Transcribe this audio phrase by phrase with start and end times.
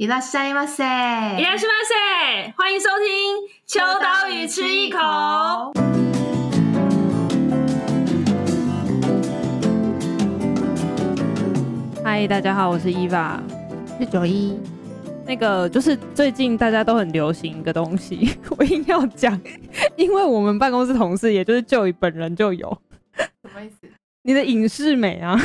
[0.00, 0.82] 伊拉西马塞，
[1.38, 4.98] 伊拉西马塞，欢迎收听《秋刀鱼吃一口》。
[12.02, 13.38] 嗨，大家好，我是伊娃，
[13.98, 14.58] 是九一。
[15.26, 19.38] 那个就是最近大家都很流行一个东西， 我硬要讲，
[19.96, 22.80] 因为我们办公室同事，也就是就一本人就有。
[23.18, 23.86] 什么意思？
[24.22, 25.38] 你的影视美啊，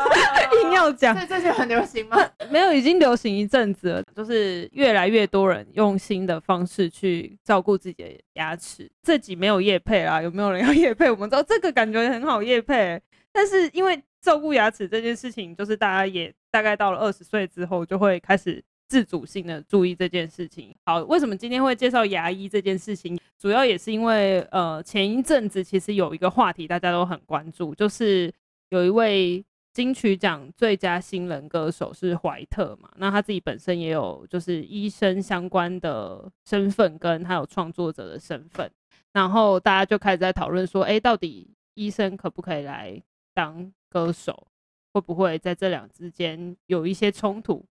[0.62, 2.16] 硬要讲，这这些很流行吗？
[2.50, 4.02] 没有，已经流行一阵子了。
[4.16, 8.90] 就是越来越多人用新的方式去照顾自己的牙齿。
[9.02, 11.10] 这集没有叶配啦，有没有人要叶配？
[11.10, 13.00] 我们知道这个感觉很好叶配，
[13.32, 18.62] 但是因为照顾牙齿这件事情，就是大家也大概到了二十岁之后，就会开始
[18.92, 20.76] 自主性的注意这件事情。
[20.84, 23.18] 好，为什么今天会介绍牙医这件事情？
[23.38, 28.30] 主要也是因为，呃，前一阵子其实有一个话题大家都很关注，就是
[28.68, 29.42] 有一位
[29.72, 38.70] 金曲奖最佳新人歌手是怀特嘛，那他自己本身也有就是医生相关的身份，跟他有创作者的身份，
[39.14, 44.48] 然后大家就开始在讨论说，哎，到底医生可不可以来当歌手？
[44.92, 47.64] 会不会在这两之间有一些冲突？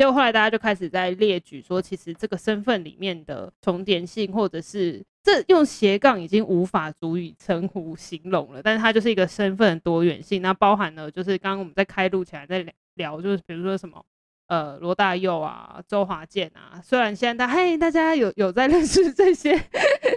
[0.00, 8.62] 结果后来大家就开始在列举说，其实这个身份里面的重叠性，或者是这用斜杠已经无法足以称呼形容了。
[8.62, 14.02] 但是它就是一个身份的多元性，那包含了就是刚刚我们在开录起来在聊，就是比如说什么
[14.46, 16.80] 呃罗大佑啊、周华健啊。
[16.82, 19.62] 虽然现在大嘿大家有有在认识这些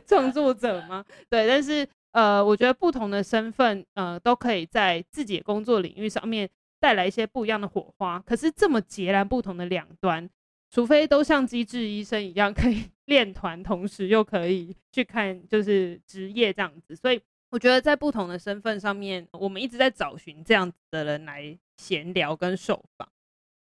[0.08, 1.04] 创作者吗？
[1.30, 6.50] 对，但是呃我觉得不同的身份呃都可以在自己的工作领域上面。
[6.84, 10.30] 带来一些不一样的火花，可是这么截然不同的两端，
[10.70, 23.08] 除非都像机智医生一样可以练团，同时又可以去看就是职业这样子，所以我觉得在不同的身份上面，我们一直在找寻这样子的人来闲聊跟受访，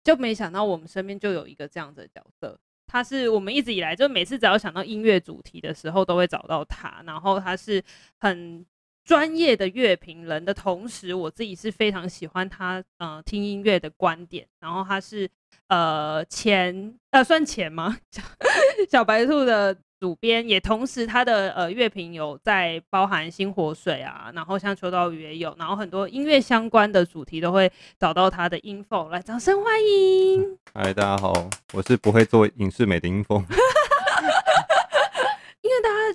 [0.02, 7.80] 就没想到我们身边就有一个这样子的角色，他是我们一直以来就每次只要想到音乐主题的时候都会找到他，然后他是
[8.18, 8.66] 很。
[9.12, 14.46] 专业的乐评人的同时，我自己是非常喜欢他呃听音乐的观点。
[14.58, 15.28] 然后他是
[15.68, 17.94] 呃前呃算前吗？
[18.88, 30.56] 小，白兔的主编，也同时他的呃乐评有在包含星火水啊，然后像秋刀鱼也有，然后很多音乐相关的主题都会找到他的 info 来，掌声欢迎！
[30.72, 33.44] 嗨，大家好，我是不会做影视美的音 n。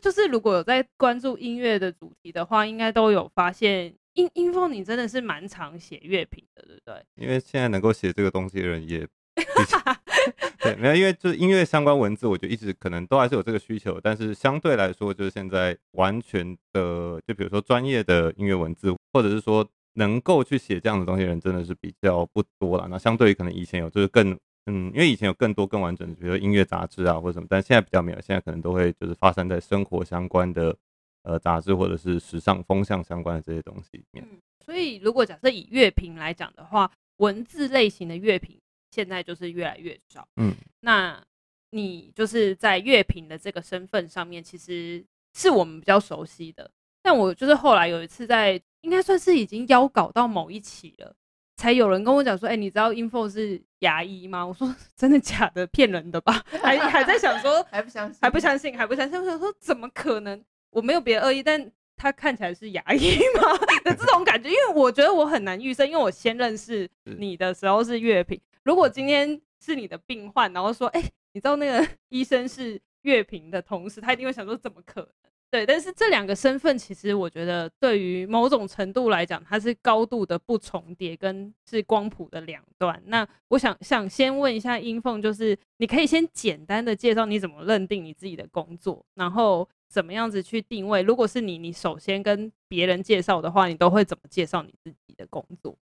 [0.08, 7.06] 就是如果有在关注音乐的主题的话，应该都有发现，音音风你真的是蛮常写乐评的，对不对？
[7.16, 9.06] 因为现在能够写这个东西的人也，
[10.64, 22.88] 对，没有，因为就是音乐相关文字，我觉得一直可能都还是有这个需求，但是相对来说，就是现在完全的，就比如说专业的音乐文字，或者是说能够去写这样的东西的人，真的是比较不多了。
[22.90, 24.40] 那相对于可能以前有，就是更。
[24.68, 30.76] 嗯，因为以前有更多更完整的，比如说音乐杂志啊或者什么，但现在比较没有，现在可能都会就是发生在生活相关的
[31.24, 34.24] 呃杂志或者是时尚风向相关的这些东西里面。
[34.30, 38.60] 嗯，所以如果假设以乐评来讲的话，文字类型的乐评
[38.92, 40.28] 现在就是越来越少。
[40.36, 41.24] 嗯，那
[41.72, 46.70] 你就是在乐评的这个身份上面，其实是我们比较熟悉的。
[47.02, 51.16] 但我就是后来有一次在，应该算是已经邀稿到某一期了。
[51.58, 54.46] 才有人跟我讲说，哎、欸，你知道 info 是牙医吗？
[54.46, 56.42] 我说真的假的，骗人的吧？
[56.62, 59.20] 还还在想说，还不相信，还不相信，还不相信。
[59.20, 60.42] 我想说，怎么可能？
[60.70, 63.58] 我没有别的恶意，但他看起来是牙医吗？
[63.84, 68.40] 的这种感觉，因为我觉得我很难预测，因为我先认识你的时候是月平。
[68.64, 75.10] 如果今天是你的病患，然后说，哎、欸，你知道那个 医生是乐评的同时，他一定会想说，怎么可能？
[75.50, 83.02] 对，但是这两个身份其实我觉得对于某种程度来讲，它是高度的不重叠，跟是光谱的两端。
[83.06, 91.02] 那我想想先问一下英凤，就是你可以先简单的介绍你怎么认定你自己的工作，然后怎么样子去定位。
[91.02, 95.78] 如果是你，你首先跟别人介绍的话，你都会怎么介绍你自己的工作？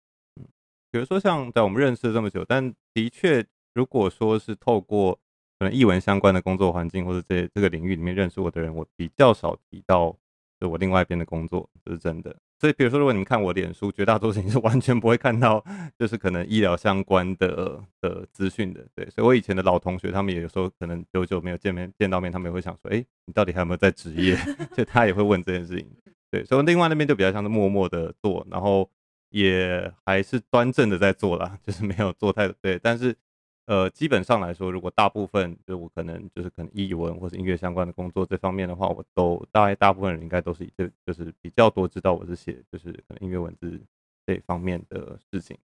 [0.91, 5.17] 比如说像在我们认识这么久，但的确，如果说是透过。
[5.63, 10.13] 可能艺文相关的工作环境，或者这这个领域里面认识我的人，我比较少提到
[10.59, 12.35] 就我另外一边的工作，这是真的。
[12.59, 15.63] 所以，比如说，如果你们看我脸书，绝大多数你是完全不会看到，
[15.97, 18.85] 就是可能医疗相关的的资讯的。
[18.93, 24.37] 对，所以我以前的老同学，他们也有时候可能久久没有见面见到面，他们也会想说，哎，你到底还有没有在职业？
[24.75, 25.89] 就他也会问这件事情。
[26.29, 28.89] 对，所以另外那边就比较像是默默的做，然后
[29.29, 33.15] 也还是端正的在做啦，就是没有做太对，但是。
[33.65, 43.79] 呃，基本上来说，如果大部分就我可能就是可能译文或是音乐相关的工作这方面的话，我都大概大部分人应该都是就就是比较多知道我是写就是可能音乐文字
[44.25, 45.57] 这方面的事情。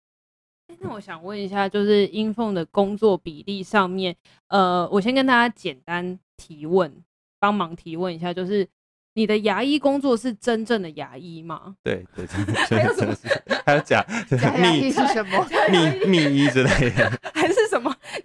[0.80, 4.14] 那我想问一下，就是英凤的工作比例上面，
[4.48, 6.92] 呃，我先跟大家简单提问，
[7.38, 8.68] 帮忙提问一下，就是
[9.14, 11.76] 你的牙医工作是真正的牙医吗？
[11.82, 12.44] 对对，真
[12.84, 13.28] 的真的是，
[13.64, 15.46] 还有假假牙 医是什么？
[15.70, 17.10] 秘秘医之类的，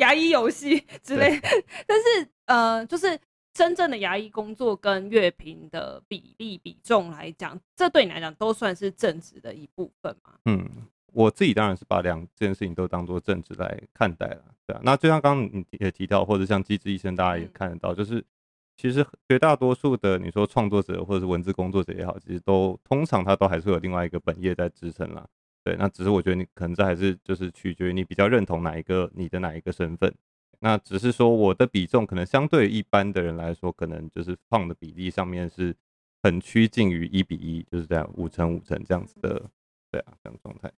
[0.01, 1.39] 牙医游戏之类？
[1.87, 3.17] 但是呃，就是
[3.53, 10.33] 真正的牙医工作跟乐评的比例比重来讲，这对你来讲都算是正职的一部分嘛？
[10.45, 10.69] 嗯。
[11.13, 14.79] 我自己当然是把两件事情都当做正职来看待了，对啊。
[14.81, 18.23] 那就像刚刚你也提到，或者像机智医生，大家也看得到，就是
[18.77, 25.27] 其实绝大多数的你说创作者或者是文字工作者也好，其实都通常他都还是有另外一个本业在支撑啦。
[25.63, 30.13] 对，那只是我觉得你可能这还是就是取决于你比较认同哪一个你的哪一个身份。
[30.59, 35.75] 那只是说我的比重可能相对一般的人来说，可能就是放的比例上面是
[36.21, 39.49] 很趋近于一比一，就是这样五成五成这样子的，
[39.91, 40.71] 对啊，这样状态。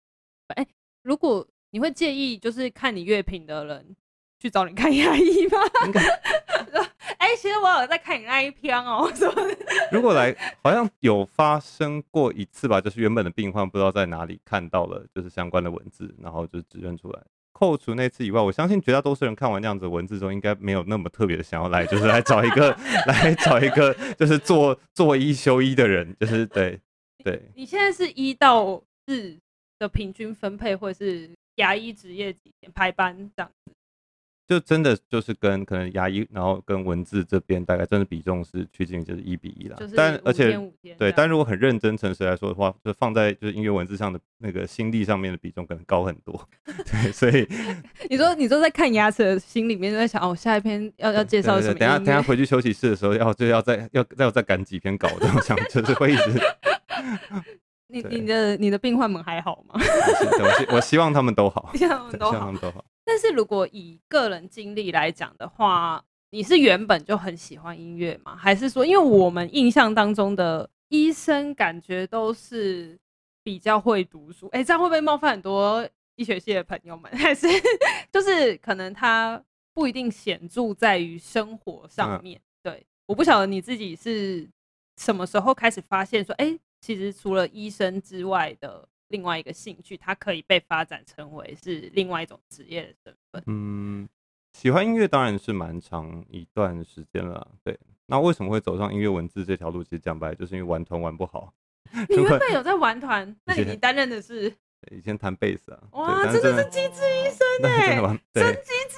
[0.50, 0.68] 哎、欸，
[1.04, 3.96] 如果你会介意，就是看你乐评的人
[4.40, 5.58] 去找你看牙医吗？
[7.22, 9.08] 哎、欸，其实我有在看你那一篇哦。
[9.94, 17.22] 如果来，好像有发生过一次吧，就是原本的病患不知道在哪里看到了，就是相关的文字，然后就指认出来。
[17.52, 22.76] 扣除那次以外，我相信绝大多数人看完那样子的文字之后，应该没有那么特别的想要来，就是来找一个，
[23.06, 26.80] 来找一个，就是做做医修医的人，就是对
[27.24, 27.40] 对。
[27.56, 29.38] 你现在是一到四。
[29.82, 33.74] 的平均分配会是牙医职业几天排班这样子，
[34.52, 39.78] 就真的就是跟可能牙医，然后跟文字这边大概真的比重是趋近就是一比一啦。
[39.96, 40.60] 但而且
[40.98, 46.46] 对，但如果很认真诚实来说的话，就放在就是音乐文字上的那个心力上面的比重可能高很多。
[46.68, 47.48] 对，所以
[48.12, 51.74] 你说你说在看牙齿的心里面就在想哦，下一篇要要介绍什么？
[51.76, 56.42] 等下等下回去休息室的时候要就要再要要再赶几篇稿这样想， 就是会一直。
[57.88, 59.80] 你你的你的病患们还好吗？
[59.80, 62.84] 我希我希望他们都好，希望他们，都好。
[63.04, 68.36] 但是如果以个人经历来讲的话，你是原本就很喜欢音乐吗？
[68.36, 72.98] 还是说，因为我们印象当中的医生感觉都是
[73.44, 74.48] 比较会读书？
[74.48, 77.12] 哎、欸，这样会不会冒犯很多医学系的朋友们？
[77.18, 77.48] 还是
[78.12, 79.44] 就是可能他
[79.74, 82.40] 不一定显著在于生活上面？
[82.40, 84.50] 嗯、对，我不晓得你自己是
[84.98, 86.60] 什么时候开始发现说，哎、欸。
[86.84, 93.44] 其实除了医生之外的另外一个兴趣，它可以被发展成为是另外一种职业的身份。
[93.46, 94.10] 嗯，
[94.54, 97.48] 喜欢音乐当然是蛮长一段时间了。
[97.64, 97.78] 对，
[98.08, 99.84] 那为什么会走上音乐文字这条路？
[99.84, 101.54] 其实讲白，就是因为玩团玩不好。
[102.10, 104.52] 你原本有在玩团，那你担任的是？
[104.92, 105.80] 以前弹贝斯啊。
[105.92, 107.98] 哇，真的是机智医生 哎，
[108.34, 108.96] 真机智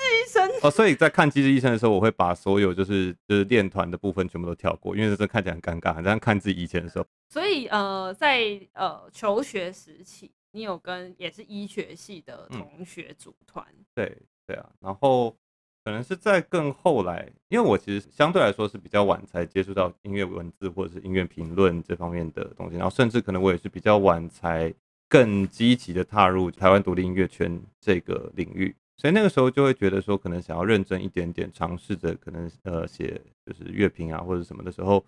[0.64, 0.72] 哦。
[0.72, 6.02] 所以在看机智医生的时候，我会把所有就是就是练团的部分全部都跳过，因为这看起来很尴尬。
[6.02, 7.06] 这样看自己以前的时候。
[7.30, 13.66] 所以呃，在呃求学时期，你有跟也是医学系的同学组团？
[13.70, 15.36] 嗯，对对啊，然后
[15.84, 24.74] 可能是在更后来，因为我其实相对来说是比较晚才接触到音乐文字或者是音乐评论这方面的东西，然后甚至可能我也是比较晚才
[25.10, 35.06] 更积极的踏入台湾独立音乐圈这个领域，所以那个时候就会觉得说，可能想要认真一点点，尝试着可能呃写就是乐评啊或者什么的时候，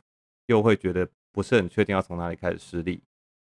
[0.47, 1.07] 又会觉得。
[1.35, 2.97] 不是很确定要从哪里开始施力。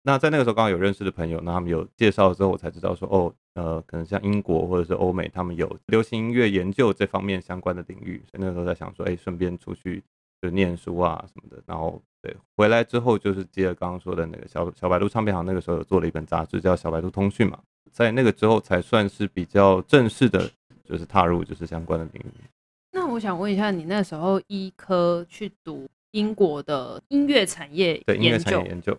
[0.05, 8.23] 那在那个时候刚好有认识的朋友，那他们有介绍之后，我才知道说哦，呃，可能像英国或者是欧美，他们有流行音乐研究这方面相关的领域。
[8.31, 10.03] 所以那个时候在想说，哎，顺便出去
[10.41, 11.63] 就念书啊什么的。
[11.67, 17.59] 然后对，回来之后就是接着刚刚说的那个小小白鹿唱片行，那个时候有做了一本杂志叫《小白兔通讯》嘛，
[17.93, 20.51] 在那个之后才算是比较正式的，
[20.83, 22.33] 就是踏入就是相关的领域。
[22.91, 25.89] 那我想问一下，你那时候医科去读？
[26.13, 28.95] 英国的音乐产业对音乐产业研究，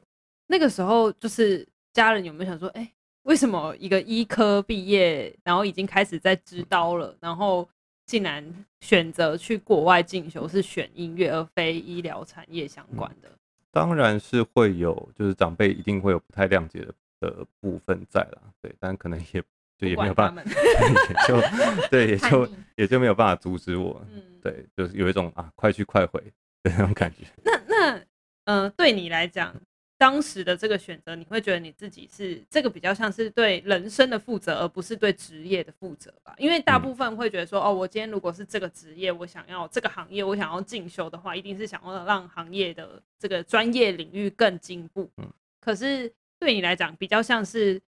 [0.48, 7.70] 那个时候就是家人有没有想说，哎、欸，为什么一个医科毕业，然后已经开始在支刀了，然后
[8.08, 8.44] 竟然
[8.82, 13.30] 选择去国外进修，是选音乐而非医疗产业相关的？
[13.30, 13.38] 嗯、
[13.70, 16.92] 当然是会有，就是长辈一定会有不太谅解的
[17.24, 19.42] 的部分在了，对，但可能也
[19.77, 21.42] 就也没有办法，也就
[21.89, 26.32] 对，也就 也就没有办法阻止我，嗯，对，就是有一种啊，快去快回的。
[26.65, 27.25] 那种感觉。
[27.44, 28.01] 那那
[28.46, 29.53] 呃，对你来讲，
[29.98, 36.34] 当时的这个选择，你会觉得你自己是这个比较像是对人生的负责，而不是对职业的负责吧？
[36.38, 45.10] 因为大部分会觉得说，哦，我今天如果是这个职业，我想要这个行业，我想要进修的话，一定是想要让行业的这个专业领域更进步。
[45.18, 45.30] 嗯。
[45.60, 46.10] 可是
[46.44, 47.82] 对你来讲，比较像是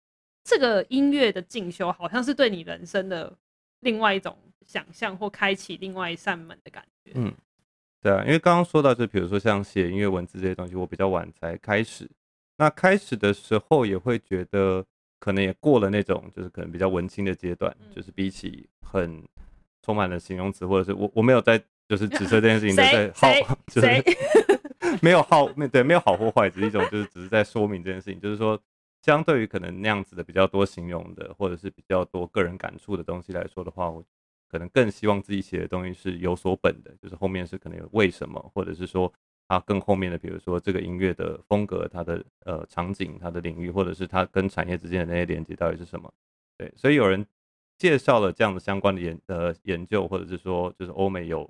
[0.43, 3.35] 这个音乐的进修，好像是对你人生的
[3.79, 7.11] 另外一种想象，或开启另外一扇门的感觉。
[7.15, 7.33] 嗯。
[8.01, 12.05] 对啊，因为刚刚说到，就比如说像写音乐文字这些东西，我比较晚才开始。
[12.57, 14.85] 那开始的时候也会觉得，
[15.21, 19.23] 可能也过了那种就是可能比较文青的阶段，就是比起很
[19.81, 21.57] 充满了形容词，或者是我我没有在
[21.87, 23.87] 就是指责这件事情在 好，就是
[25.01, 28.59] 没有好没对没有好或坏，只是一种就是只是在说明这件事情，就是说
[29.01, 34.03] 相对于可能那样子的比较多形容的，或者是比较多个人感触的东西来说的话，我
[34.49, 39.11] 可能更希望自己写的东西是有所本的，就是后面是可能有为什么，或者是说。
[39.45, 46.11] 它更后面的，比如说这个音乐的风格，它的呃场景，它的领域，或者是它跟产业之间的那些连接到底是什么？
[46.57, 47.23] 对，所以有人
[47.77, 51.47] 介绍了这样的相关的研呃研究，或者是说就是欧美有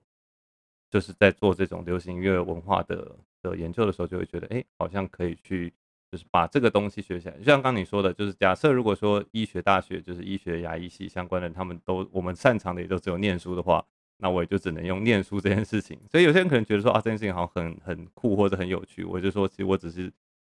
[0.89, 3.15] 就是在做这种流行音乐文化的
[3.51, 5.73] 的研究的时候，就会觉得哎、好像可以去
[6.11, 7.37] 就是把这个东西学起来。
[7.37, 13.85] 就像刚你说的，就是假设如果说医学大学就是医学牙医系相关的，他们都我们擅长的也都只有念书的话。
[14.19, 20.03] 那我也就只能用念书这件事情，所以有些人可能觉得说啊，这件事情好像很很酷或者很有趣，我就说其实我只是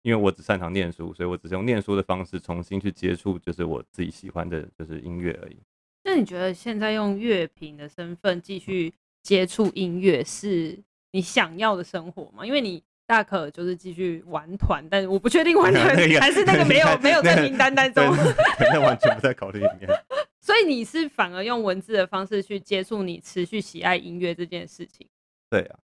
[0.03, 5.59] 因为我只擅长念书，所以我只是用念书的方式重新去接触，就是我自己喜欢的就是音乐而已。
[6.03, 8.93] 那你觉得现在用乐评的身份继续
[9.23, 12.45] 接触音乐是你想要的生活嘛？
[12.45, 15.85] 因为你大可就是继续玩团，但是我不确定玩团
[16.21, 18.05] 还是那个没有没有在名单当中，
[18.73, 19.89] 那完全不在考虑里面。
[20.41, 25.07] 所以你是反而用文字的方式去接触你持续喜爱音乐这件事情。
[25.51, 25.79] 对啊，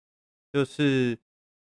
[0.52, 1.16] 就是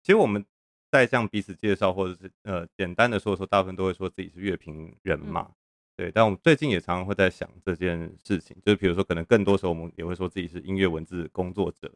[0.02, 0.44] 其实我们
[0.90, 5.46] 在向彼此介绍，或者是呃简单的说说，大部分都会说自己是乐评人嘛。
[5.48, 5.54] 嗯、
[5.96, 11.90] 对，但我们最近也常常会在想这件事情，就是比如说可能更多时候我们也会说自己是音乐文字工作者。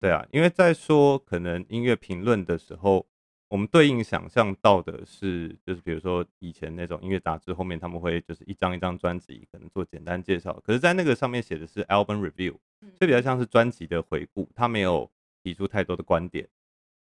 [0.00, 3.06] 对啊，因为在说可能音乐评论的时候。
[3.52, 12.54] 我们对应想象到的是，就是比如说以前那种音乐杂志后面他们会就是一张一张专辑可能做简单介绍，可是，在那个上面写的是 album review，
[13.00, 15.10] 就比较像是专辑的回顾，他没有
[15.42, 16.46] 提出太多的观点，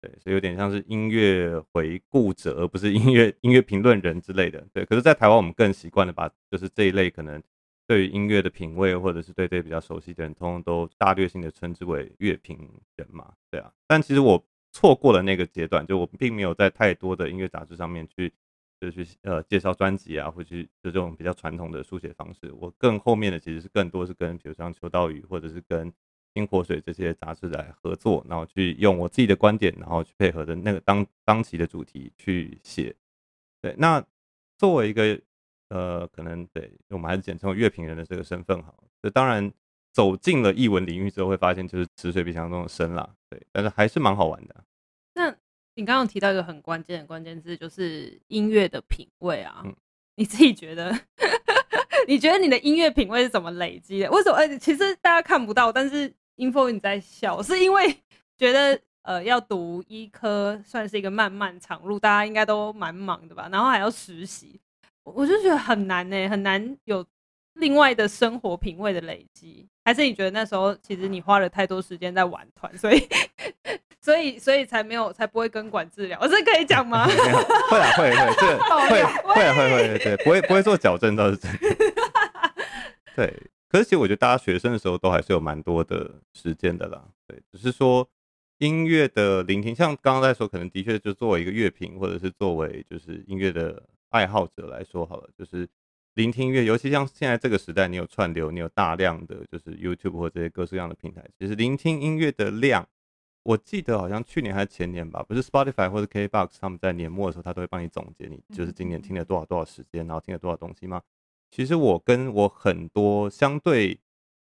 [0.00, 4.86] 对，所以有点像是音乐回顾者，而不是音乐音乐评论人之类的，对。
[4.86, 7.42] 可是，在台湾我们更习惯的把就是这一类可能
[7.88, 12.56] 对于音乐的品味或者是对这比较熟悉的人，通通都大略性的称之为乐评
[12.94, 13.72] 人嘛，对啊。
[13.88, 14.44] 但其实我。
[14.70, 18.30] 错过了那个阶段，就我并没有在太多的音乐杂志上面去，
[18.78, 22.52] 就去呃介绍专辑啊，或去这种比较传统的书写方式。
[22.52, 25.90] 我更后面的其实是更多是跟比如像秋刀鱼或者是跟
[26.34, 32.94] 星火水这些杂志来合作，然后去用我自己的观点，然后去配合的那个当当期的主题去写。
[33.62, 34.04] 对，那
[34.58, 35.18] 作为一个
[35.68, 39.52] 呃可能对我们还是简称乐评人的这个身份好，这当然。
[39.90, 44.54] 走进了译文领域之后，会发现就是池水比想象中的深啦，对，但是还是蛮好玩的。
[45.14, 45.34] 那
[45.74, 49.62] 你刚刚提到一个很关键的关键字，就是音乐的品味啊。
[49.64, 49.74] 嗯、
[50.14, 50.96] 你自己觉得，
[52.06, 54.10] 你觉得你的音乐品味是怎么累积的？
[54.10, 54.36] 为什么？
[54.36, 57.92] 呃，其实大家看不到，但是 Info 你在笑，是因为
[58.38, 63.48] 觉得呃要读医科算是一个漫漫长路，大家应该都蛮忙的吧？
[63.50, 64.60] 然后还要实习，
[65.16, 67.04] 我就觉得很难呢、欸，很难有
[67.54, 69.68] 另外的生活品味的累积。
[69.84, 73.08] 还是你觉得那时候其实你花了太多时间在玩团，所以
[74.00, 77.06] 所以所以才没有才不会根管治疗，我这可以讲吗？
[77.08, 79.02] 会啊会会这 个会
[79.34, 81.58] 会会会对，不会不会做矫正倒是真的。
[83.16, 83.34] 对，
[83.68, 87.02] 可是其实我觉得大家学生的时候都还是有蛮多的时间的啦。
[87.26, 88.06] 对，只是说
[88.58, 95.68] 音乐的聆听，像刚刚在说，可能的确就作为一个乐评，或者是作为就是音乐的爱好者来说好了，就是。
[96.14, 101.24] 聆听音乐，尤其像现在这个时代，你有串流，你有大量的就是 YouTube 或这些各式各样的平台。
[101.38, 102.84] 其实聆听音乐的量，
[103.44, 111.00] 我记得好像去年还是前年吧，不是 Spotify 或者 KBox 他们在年末的时候，他都会帮你总结你就是今年听了多少多少时间，然后听了多少东西吗？
[111.52, 114.00] 其实我跟我很多相对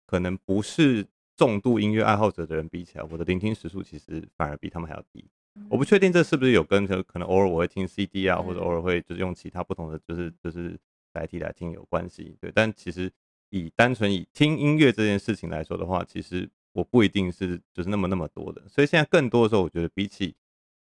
[0.06, 5.28] 可能不是重度音乐爱好者的人比起来，我的聆听时数其实反而比他们还要低。
[5.68, 10.78] 我不确定这是不是有跟可能偶尔我会听 CD 啊，或者偶尔会就是用其他不同的就是就是。
[11.10, 13.10] 载体来听有关系，对，但其实
[13.48, 20.36] 以单纯以听音乐这件事情来说的话，其实我不一定是就是那么那么多的，所以现在更多的时候，我觉得比起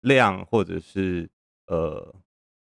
[0.01, 1.29] 量或者是
[1.67, 2.13] 呃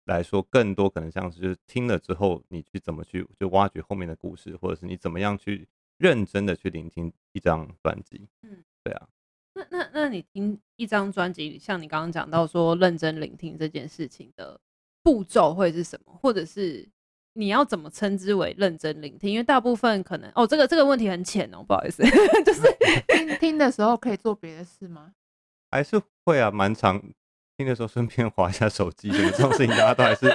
[0.04, 9.08] 来说，更多可能像是就是听了之后，你去怎么去就挖掘后面的故事，或者是你怎么样去认真的去聆听一张专辑，嗯，对啊，
[9.56, 14.60] 那那那你听一张专辑，像你刚刚讲到说认真聆听这件事情的
[15.02, 16.86] 步骤会是什么，或者是？
[17.38, 19.30] 你要怎么称之为认真聆听？
[19.30, 22.02] 因为大部分可能哦，这个这个问题很浅哦，不好意思，
[22.42, 22.62] 就是
[23.08, 25.12] 听听的时候可以做别的事吗？
[25.70, 26.98] 还是会啊，蛮长
[27.58, 30.26] 听的时候顺便 滑一下手机，什么这种事情大家都还是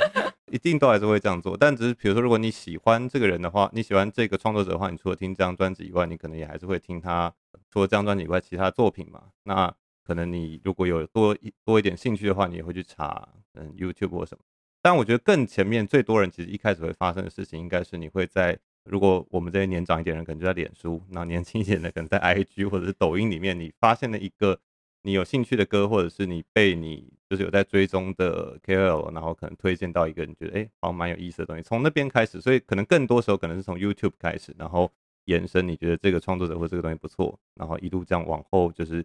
[0.52, 1.56] 一定都还是会这样做。
[1.58, 7.34] 但只是比如说，如果你喜欢这个人的话，你喜欢这个创作者的话，你除了听这张专辑以外，你可能也还是会听他
[7.70, 9.24] 除了这张专辑以外其他作品嘛。
[9.44, 14.44] 那可能你如果有多一多一点兴趣的话，你也会去查嗯 YouTube 或什么。
[14.82, 24.60] 但我觉得更前面最多人其实一开始会发生的事情，应该是你会在如果我们这些年长一点人可能就在脸书，那年轻一点的可能在 IG 或者是抖音里面，你发现了一个
[25.04, 34.92] 你有兴趣的歌，或者是你被你就是有在追踪的 KOL，然后可能推荐到一个你觉得哎好像蛮有意思的东西，从那边开始，所以可能更多时候可能是从 YouTube 开始，然后
[35.26, 39.02] 延伸你觉得这个创作者或这个东西不错，然后一路这样往后就是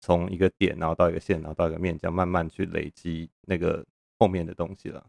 [0.00, 3.86] 从一个点，然后到一个线，然后到一个面，这样慢慢去累积那个
[4.18, 5.06] 后面的东西了。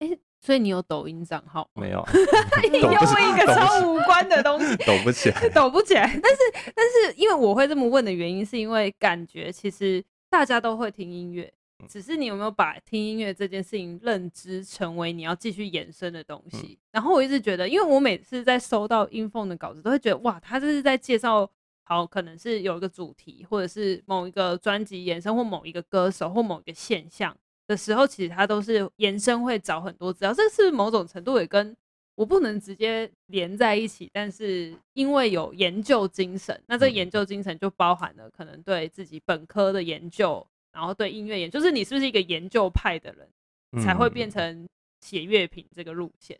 [0.00, 2.04] 欸所以你有抖音账号没有？
[2.70, 6.02] 你又问一个超无关的东西，抖不起来， 抖不起来。
[6.22, 11.52] 但是，但是，因为我会这么问的原因，是因为感觉其实大家都会听音乐，
[11.88, 16.78] 只是你有没有把听音乐这件事情认知成为你要继续延伸的东西。
[16.90, 21.48] 然后我一直觉得，因为我每次在收到音凤的稿子，都会觉得哇，他这是在介绍，
[21.84, 27.36] 好，可能是有一个主题，或者是某一个专辑延伸，或某一个歌手，或某一个现象。
[27.68, 30.32] 的时候，其实他都是延伸，会找很多资料。
[30.32, 31.76] 这是某种程度也跟
[32.14, 44.68] 我不能直接连在一起，但是因为有研究精神，那这个研究精神就包含了可能对自己本科的研究，然后对音乐研究，就是你是不是一个研究派的人，才会变成
[45.00, 46.38] 写乐评这个路线？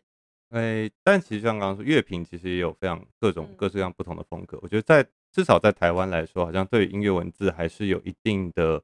[0.49, 4.59] 哎、欸，但其实像刚刚说，乐评其实也有非常各种各式各样不同的风格。
[4.61, 8.83] 我觉得在至少在台湾来说，好像对音乐文字还是有一定的。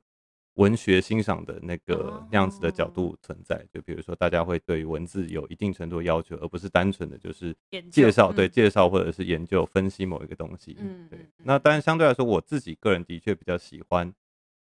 [0.58, 7.56] 文学欣赏的那个那样子的角度存在，就比如说大家会对于文字有一定程度的要求，而不是单纯的就是
[7.90, 10.78] 介绍，对介绍或者是研究分析某一个东西。
[10.80, 11.18] 嗯，对。
[11.38, 14.14] 那当然相对来说，我自己个人的确比较喜欢，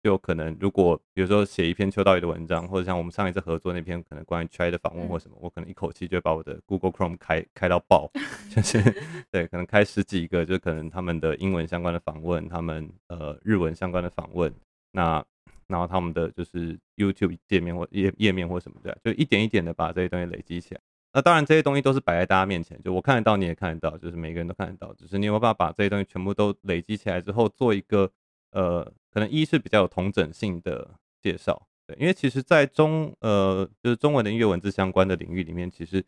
[0.04, 8.10] 就可能如果比如说写一篇秋刀鱼的文章，或者像我们上一次合作那篇可能关于 Try 的访问或什么，我可能一口气就把我的 Google Chrome 开开到爆，
[8.54, 8.82] 就 是
[9.30, 14.52] 对，可能开十几个，就可能他们的英文相关的访问，他们呃日文相关的访问，
[14.92, 15.24] 那。
[15.66, 20.80] 然后他们的就是 YouTube 界面或页页面或什么的，就一点一点的把这些东西累积起来。
[21.10, 24.92] 那当然这些东西都是摆在大家面前，就我看得到，你也看得到，就是每个人都看得到。
[24.92, 28.08] 只是你有没有办法把这些东西全部都累积起来之后，做一个
[28.50, 31.68] 呃，可能一是比较有同整性的介绍。
[31.86, 36.04] 对，因为其实，在中呃就是中文的音乐文字相关的领域里面，其实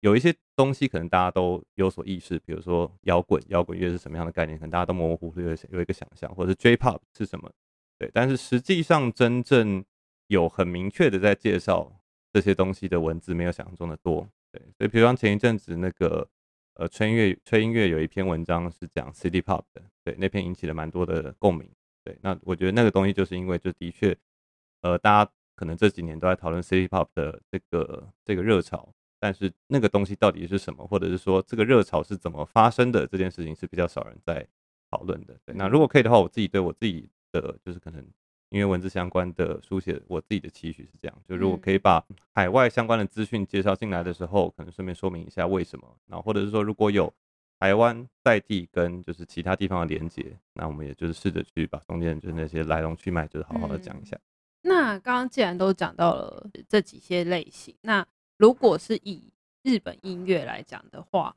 [0.00, 7.50] 有一些东西可能大家都有所意识，比如说摇滚，摇滚乐是什么样的概念，可能大家都模模糊糊有有一个想象，或者是 J-Pop 是什么。
[7.98, 9.84] 对，但是实际上真正
[10.26, 12.00] 有很明确的在介绍
[12.32, 14.28] 这些东西的文字，没有想象中的多。
[14.50, 16.28] 对，所以比如说前一阵子那个
[16.74, 21.70] 呃吹音乐吹音乐有一篇文章是讲 City Pop 的，对，那篇引起了蛮多的共鸣。
[22.04, 24.16] 对，那我觉得那个东西就是因为就的确，
[24.82, 34.46] 呃，大家可能这几年都在讨论 City Pop 的这个这个热潮，但是那个东西到底是什么，或者是说这个热潮是怎么发生的，这件事情是比较少人在
[34.90, 35.36] 讨论的。
[35.44, 37.08] 对，那如果可以的话，我自己对我自己。
[37.32, 38.02] 的就是可能
[38.48, 47.14] 音乐文字相关的书写，我自己的期许是这样：就如果可以把海外相关的资讯介绍进来的时候，可能顺便说明一下为什么，然后或者是说如果有
[47.60, 54.18] 台湾在地跟就是其他地方的连接，那我们也就是试着去把中间就是那些来龙去脉，就是好好的讲一下。
[54.62, 58.04] 那刚刚既然都讲到了这几些类型，那
[58.36, 61.36] 如果是以日本音乐来讲的话。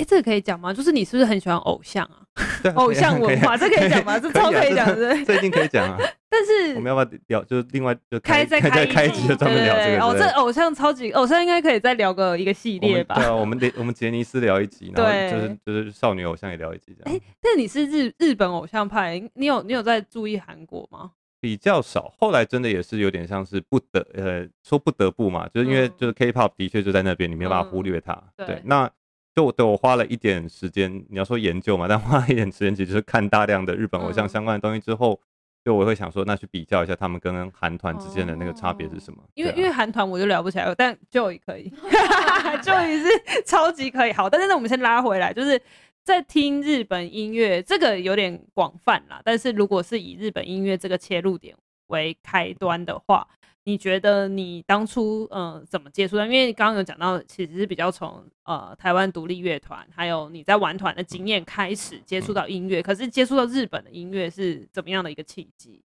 [0.00, 0.72] 哎、欸，这个可以讲吗？
[0.72, 2.24] 就是你是不是很喜欢偶像啊？
[2.76, 4.18] 偶像文化，这可以讲吗？
[4.18, 5.98] 这超可以讲的，对，这一定可以讲啊。
[6.30, 7.44] 但是我们要不要聊？
[7.44, 10.02] 就是另外就开再开开一集就专门聊这个。
[10.02, 13.14] 哦，这偶像超级偶像应该可以再聊个一个系列吧？
[13.16, 17.04] 对啊，我们得我们杰尼斯聊一集，然后就是就是少女偶像也聊一集这样。
[17.04, 21.10] 哎、欸，但你是日日本偶像派，你有你有在注意韩国吗？
[21.40, 28.12] 比较少，后来真的也是有点像是不得呃说不得不嘛，就是因为就是 K-pop 的确就在那边，你没办法忽略它。
[28.36, 28.90] 嗯、对，那。
[29.34, 35.22] 就对我花了一点时间，你要说研究嘛，但花了一点时间，其实就是看大量的日本偶像相关的东西之后，嗯、
[35.64, 39.22] 就我会想说，那去比较一下他们跟韩团之间的那个差别是什么？
[39.34, 41.70] 因为、啊、因为韩团我就聊不起来，但 Joey 可以，
[42.62, 44.12] Joey 是超级可以。
[44.12, 45.60] 好，但是呢我们先拉回来，就是
[46.02, 49.22] 在听日本音乐，这个有点广泛啦。
[49.24, 51.54] 但是如果是以日本音乐这个切入点
[51.86, 53.28] 为开端的话。
[53.70, 56.24] 你觉得你当初呃怎么接触的？
[56.26, 62.82] 因为刚刚有讲到，其实是比较从呃台湾独立乐团，还有你在玩团的经验开始接触到音乐。
[62.82, 65.84] 可是接触到日本的音乐是怎么样的一个契机？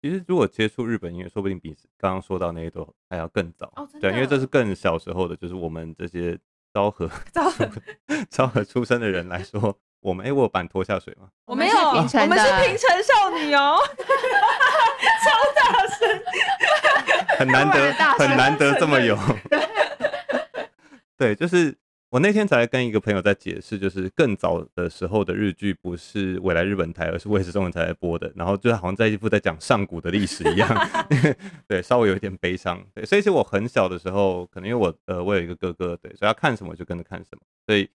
[0.00, 3.72] 其实如果接触日本音乐，说不定比刚刚说到那些都还要更早。
[3.74, 6.38] 哦，对，因为这是更小时候的，就是我们这些
[6.72, 7.68] 昭和 昭和
[8.30, 11.28] 昭和出生的人来说，我们哎、欸，我有把你拖下水吗？
[11.46, 13.76] 我没有，我们是平成少女哦，
[15.24, 16.22] 超大声。
[17.38, 19.16] 很难得， 很难得这么有。
[21.16, 21.76] 对，就是
[22.10, 30.88] 我那天才跟一个朋友在解释，就是更早的时候的日剧不是未来日本台，而是卫视中文台在播的，然后就好像在一副在讲上古的历史一样，
[31.66, 32.84] 对，稍微有一点悲伤。
[32.94, 37.88] 对，所以其实我很小的时候，可能因为我呃我有一个哥哥，对，所以他看什么就跟着看什么，所以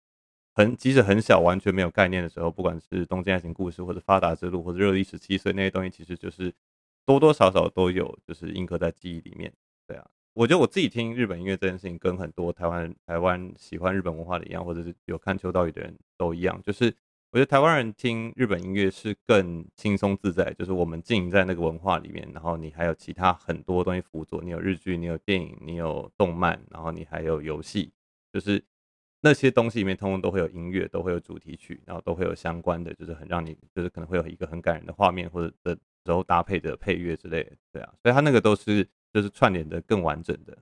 [0.55, 6.53] 很即使很小完全没有概念的时候，不管是东京爱情故事或者发达之路或者热力十七岁那些东西，其实就是
[7.05, 9.53] 多多少少都有，就是印刻在记忆里面，
[9.87, 10.07] 对啊。
[10.35, 16.87] 我觉得我自己听日本音乐这件事情，跟很多台湾台湾喜欢日本文化的一样，或者是有看秋刀鱼的人都一样，就是
[17.31, 27.93] 我觉得台湾人听日本音乐是更轻松自在，就是我们浸在那个文化里面，然后你还有其他很多东西辅佐，你有日剧，你有电影，你有动漫，然后你还有游戏，
[28.33, 28.65] 就是
[29.21, 38.89] 那些东西里面通通都会有音乐，都会有主题曲，然后都会有相关的，就是很让你就是可能会有一个很感人的画面，或者的时候搭配的配乐之类的，对啊，所以他那个都是。
[39.15, 40.57] 就是串联的更完整的，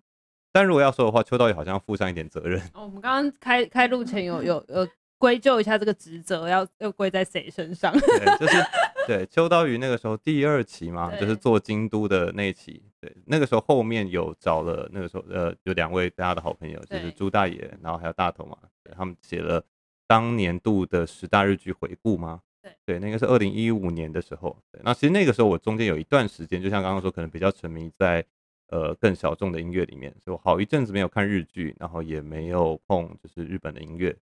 [0.50, 2.60] 但如果要说的话，秋刀鱼好像要负上一点责任。
[2.74, 7.92] 哦，我们刚刚开开录前有 有有归咎一下这个职责，要要归在谁身上？
[7.92, 8.56] 对，就是
[9.06, 12.82] 对秋刀鱼那个时候第二期嘛，就是做京都的那一期。
[13.00, 19.64] 对，那个时候后面有找了那个时候呃有两位大家的好朋友，就是朱大爷，然后还有大头嘛，对，他们写了
[20.08, 22.42] 当年度的十大日剧回顾吗？
[22.62, 24.56] 对对，那个是二零一五年的时候。
[24.72, 28.24] 对，那其实那个时候我中间有一段时间，就像刚刚说，可能比较沉迷在。
[28.72, 34.16] 呃，更小众的音乐里面，所以我好一阵子没有看日剧，然后也没有碰就是日本的音乐，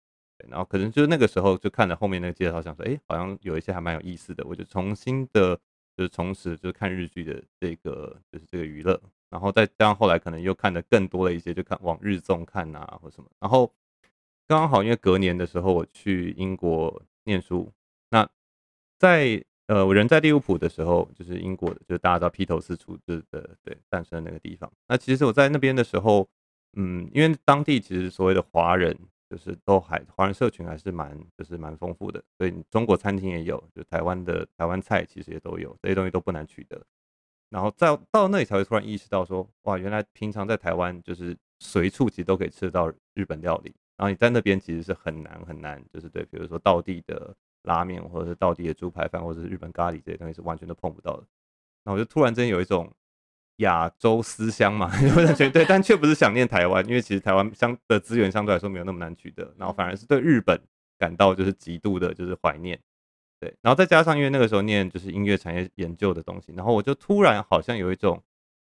[0.49, 5.55] 然后可能就是那个时候就看了后面那个介绍，想说，哎，好像有一些还蛮有意思的，我就重新的
[5.95, 8.99] 就是重拾就是看日剧的这个就是这个娱乐，
[9.29, 13.71] 然后再加上后来可能又看的更多了一些，就看往日综看啊或什么，然后
[14.47, 17.71] 刚好因为隔年的时候我去英国念书，
[18.99, 19.43] 在。
[19.69, 24.73] 呃，我人在利物浦的时候，就是英国的，就是大家知道披头士出自的，对，诞生的那个地方。
[24.87, 26.27] 那其实我在那边的时候，
[26.79, 36.83] 嗯，因为当地其实所谓的华人，就是都还华人社群还是蛮，就是蛮丰富的，所以中国餐厅也有，就台湾的台湾菜其实也都有，这些东西都不难取得。
[37.51, 47.37] 然后在到那里才会突然意识到说，哇，原来平常在台湾就是随处其实都可以吃到日本料理，然后你在那边其实是很难很难，就是对，比如说道地的。
[47.63, 51.25] 拉面或者是道地的猪排饭，或者是日本咖喱这些东西是完全都碰不到的。
[51.85, 52.93] 那我就突然间有一种
[53.57, 54.91] 亚洲思乡嘛，
[55.53, 60.61] 对，但却不是想念台湾，因为其实台湾相的资源相对来说没有那么难取得，然后反而是对日本
[60.99, 62.79] 感到就是极度的就是怀念。
[63.41, 68.23] 对，然后再加上因为那个时候念就是音乐产业研究的东西，然后我就突然好像有一种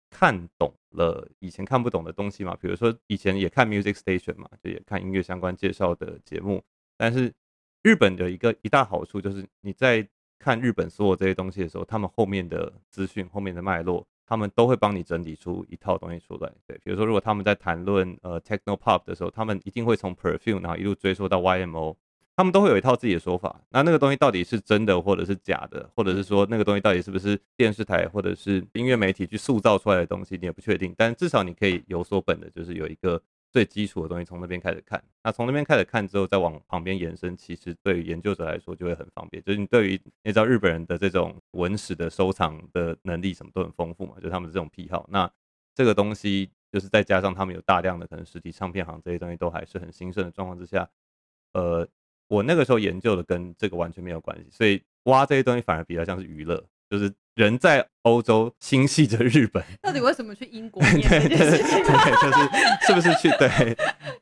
[0.09, 6.63] 看懂了以前看不懂的东西嘛，比如说以前也看 Music Station 嘛，就也看音乐相关介绍的节目，
[6.97, 7.33] 但是。
[7.81, 10.05] 日本的一个一大好处就是你在
[10.37, 16.51] 看日本所有这些东西的时候，他们后面的资讯、后面的脉络，他们都会帮你整理出一套东西出来。
[16.65, 21.95] 对，比如说如果他们在谈论呃 techno pop 的时候，他们一定会从 Perfume 然后一路追溯到 YMO，
[22.35, 23.61] 他们都会有一套自己的说法。
[23.69, 30.93] 那那个东西到底是真的或者是假的，或者是说那个东西到底是不是电视台或者是音乐媒体去塑造出来的东西，你也不确定。
[30.97, 33.21] 但至少你可以有所本的，就是有一个。
[33.51, 39.43] 最基础的东西从那边开始看，那从那边开始看之后，再往旁边延伸，其实对于研究者来说就会很方便。
[39.43, 45.07] 就是你对于你知道日本人的这种文史的收藏的能力什么都很丰富嘛，就他们这种癖好。
[45.09, 45.31] 那
[45.73, 50.89] 这个东西就是再加上他们有大量的可能实体唱片行这些东西都还是很兴盛的状况之下，
[51.53, 51.87] 呃，
[52.27, 57.11] 我那个时候研究的跟这个完全没有关系，所以挖这些东西反而比较像是娱乐，就是。
[57.39, 60.83] 人在欧洲心系着日本， 到底为什么去英国？
[60.91, 61.55] 对，就是
[62.85, 63.29] 是不是去？
[63.37, 63.73] 对，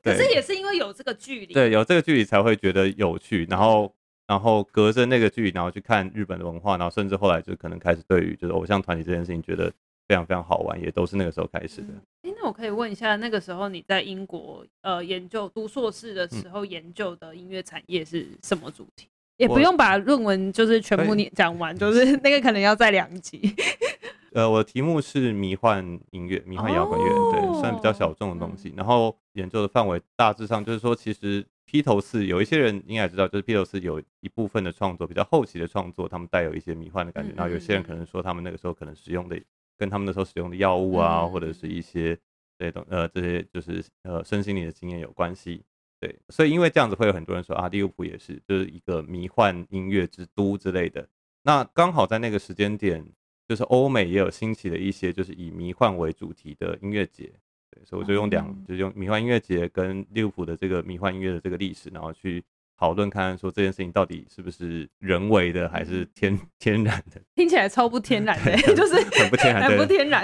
[0.03, 3.47] 可是也是因为有这个距离，对，有这个距离才会觉得有趣。
[3.49, 3.91] 然后，
[4.27, 9.73] 然后隔着那个距离，然后去看日本的文化，然后甚至后来就可能开始对于就是偶像团体这件事情觉得
[10.08, 11.88] 非常非常好玩，也都是那个时候开始的。
[12.21, 19.08] 哎、嗯，那我可以问一下，那个时候你在英国呃研究读硕士的时候研究的音乐产业是什么主题？
[19.38, 23.56] 也不用把论文就是全部你讲完，就是 那个可能要再两集。
[24.34, 28.71] 呃，我的题目是迷幻音乐、迷幻摇滚乐，对，算比较小众的东西。
[28.76, 37.34] 然后研究的范围大致上就是说，其实披头士有一些人应该也知道，就是披头士有一部分的创作比较后期的创作，他们带有一些迷幻的感觉。
[37.36, 39.39] 然后有些人可能说，他们那个时候可能使用的
[39.76, 42.15] 跟他们那时候使用的药物啊，或者是一些
[42.60, 45.63] 这些东呃这些就是呃身心灵的经验有关系。
[45.99, 51.07] 对，所以因为这样子会有很多人说啊，利物浦也是就是一个迷幻音乐之都之类的。
[51.43, 53.03] 那刚好在那个时间点，
[53.47, 57.31] 就是欧美也有兴起的一些就是以迷幻为主题的音乐节。
[57.71, 62.43] 对，所以我就用两，就用迷幻音乐节跟利物浦的这个迷幻音乐的这个历史，然后去
[62.77, 67.19] 讨论看看说这件事情到底是不是人为的还是天天然的。
[67.36, 70.23] 听起来超不天然的， 就是很不天然，很不天然。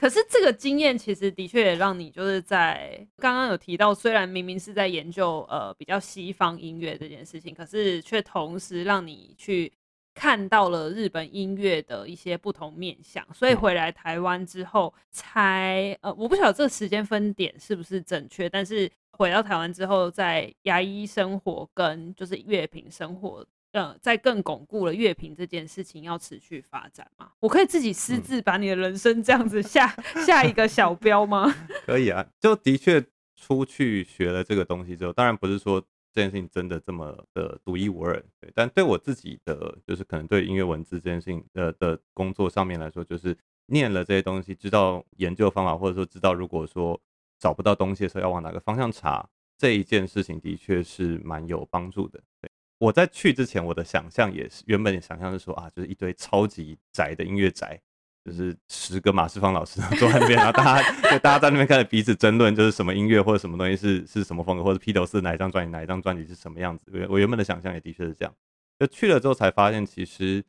[0.00, 9.70] 可是这个经验其实的确也让你就是在刚刚有提到，虽然明明是在研究呃比较西方音乐这件事情，可是却同时让你去
[10.14, 13.22] 看到了日本音乐的一些不同面向。
[13.34, 23.46] 所以回来台湾之后才呃，我不晓得这个时间分点是不是正确，但是回到台湾之后，在牙医生活跟就是乐评生活。
[23.72, 27.30] 呃，在更巩固了乐评这件事情要持续发展吗？
[27.40, 31.54] 我可以自己私自把你的人生这样子下、嗯、下一个小标吗？
[31.86, 33.04] 可以啊，就的确
[33.36, 35.80] 出去学了这个东西之后，当然不是说
[36.12, 38.50] 这件事情真的这么的独一无二，对。
[38.54, 47.00] 但对我自己的，就是可能对音乐文字这件事情的的工作上面来说，就是念了这些东西，知道研究方法，或者说知道如果说
[47.38, 52.50] 找不到东西的时候要往哪个方向查，这一件事情的确是蛮有帮助的，对。
[52.80, 57.78] 我在去之前，我的想象也是原本的想象是说啊，就是一堆超级宅的音乐宅，
[58.24, 67.06] 就是十个马世芳老师 坐在那边，然后大家就大家在那边开始彼此争论，就是什么音乐或者什么东西是是什么风格，或者披头士哪一张专辑哪一张专辑是什么样子。
[67.10, 68.34] 我原本的想象也的确是这样，
[68.78, 70.42] 就去了之后才发现，其实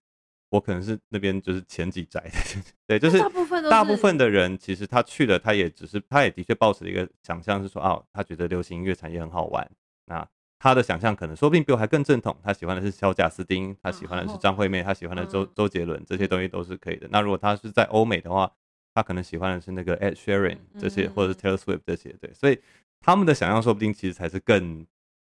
[0.51, 9.69] 我可能是那边就是前几宅的， 对，就是大部分大部分的人其实他去了，他也只是他也的确抱持了一个想象是说啊，他觉得流行音乐产业很好玩，
[10.05, 10.25] 那。
[10.63, 17.07] 他的想象可能说不定比我还更正统，他喜欢的是小贾斯汀，他喜欢的是张惠妹，他喜欢的周周杰伦，这些东西都是可以的。
[17.09, 18.51] 那如果他是在欧美的话，
[18.93, 22.31] 他可能喜欢的是那个 Ed Sheeran 这些，或者是 Taylor Swift 这些，对。
[22.35, 22.59] 所以
[22.99, 24.85] 他们的想象说不定其实才是更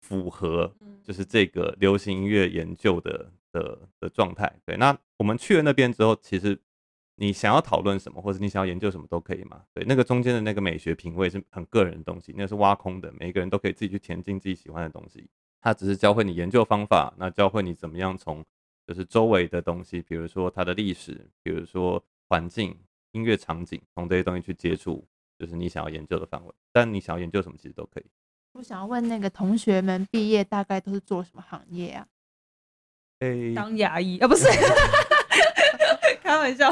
[0.02, 4.52] 符合，就是这个流行音乐研究的的的状态。
[4.66, 6.60] 对，那我们去了那边之后，其实。
[7.16, 9.62] 你想要讨论什么，或者你想要研究什么都可以嘛？
[9.74, 15.30] 对，那个中间的那个美学品味是很个人的东西，那是挖空的，每一个人都可以自己去填进自己喜欢的东西。
[15.62, 18.44] 它只是教会你研究方法，那教会你怎么样从
[18.86, 22.78] 就是周围的东西，比如说它的历史，比如说环境、
[23.12, 26.52] 音乐场景，从这些东西去接触，就是你想要研究的范围。
[26.72, 28.06] 但你想要研究什么，其实都可以。
[28.54, 32.08] 我想要问那个同学们毕业大概都是做什么行业啊？
[33.20, 34.28] 诶、欸，当牙医啊？
[34.28, 34.46] 不是，
[36.22, 36.70] 开玩笑。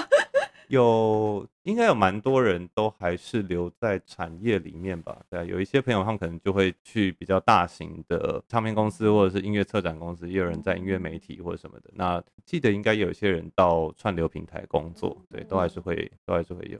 [0.72, 5.22] 有，应该有蛮多人都还是留在产业里面吧？
[5.30, 11.92] 对啊，有一些朋友他们可能就会去比较大型的唱片公司或者是音乐策展公司，也有人在音乐媒体或者什么的。
[11.94, 16.80] 那记得应该有一些人到串流平台工作，对，都还是会，都还是会有。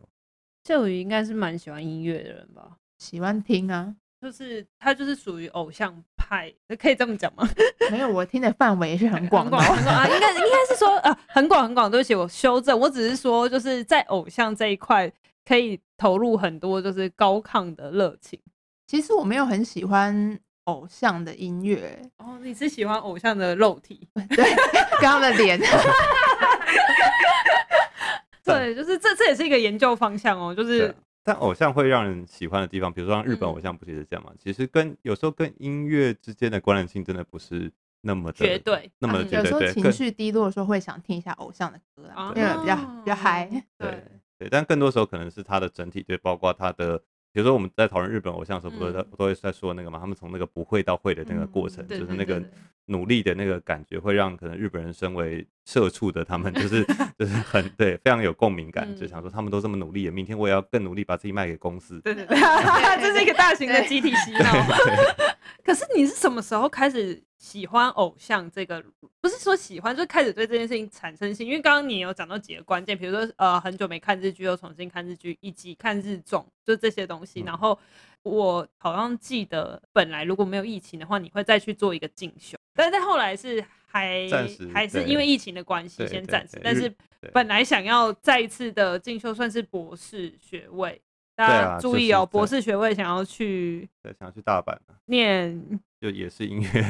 [0.64, 2.78] 就应该是蛮喜欢音乐的人吧？
[2.98, 6.04] 喜欢听啊，就是他就是属于偶像。
[6.32, 7.46] 嗨，可以这么讲吗？
[7.92, 10.08] 没有，我听的范围也是很广，很广很广啊。
[10.08, 11.92] 应该应该是说，呃，很广很广。
[11.92, 15.12] 对不起，我修正，我只是说，就是在偶像这一块，
[15.46, 18.40] 可以投入很多就是高亢的热情。
[18.88, 22.02] 其实我没有很喜欢偶像的音乐。
[22.20, 24.08] 哦，你是喜欢偶像的肉体？
[24.30, 24.56] 对，
[25.02, 25.60] 刚刚的脸。
[28.46, 30.96] 对，就是这这也是一个研究方向哦，就是。
[31.24, 34.32] 但偶像会让人喜欢的地方，比如说像日本偶像，不也是这样吗？
[34.34, 39.38] 嗯、其实跟有时候跟音乐之间的关联性真的不是那么的绝对，那么绝对。
[39.40, 43.48] 有时候情绪低落的时候会想听一下偶像的歌啊，因为比较比较嗨。
[43.78, 44.04] 对
[44.40, 47.02] 对，但更多时候可能是他的整体，对，包括他的。
[47.34, 49.98] 比如说我们在讨论日本偶像的时候，不都在都会在说那个嘛？
[49.98, 52.44] 他们从那个不会到会的那个过程，就是那个
[52.92, 56.86] 努力的那个感觉，会让可能日本人身为社畜的他们， 就是
[57.18, 62.00] 就是很对，非常有共鸣感，就想说他们都这么努力，明天我也要更努力，把自己卖给公司。
[62.02, 62.38] 对对 对，
[63.02, 64.52] 这是一个大型的集体洗 脑。
[65.64, 68.84] 可是你是什么时候开始喜欢偶像这个？
[69.22, 71.46] 不是说喜欢，就是开始对这件事情产生性。
[71.48, 77.42] 因为刚刚你有讲到几个关键，比如说呃很久没看日剧又重新看日剧，以及看日综，就这些东西。
[77.42, 77.78] 然后
[78.24, 84.28] 我好像记得，本来如果没有疫情的话，你会再去做一个进修，但是后来是还
[84.74, 86.60] 还是因为疫情的关系先暂时。
[86.64, 86.94] 但是
[87.34, 91.02] 本来想要再一次的进修，算是博士学位。
[91.34, 96.84] 大家注意哦，博士学位想要去，对，想要去大阪念，就也是音乐，